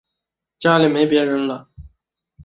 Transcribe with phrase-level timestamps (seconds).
[0.57, 1.69] 家里没別人了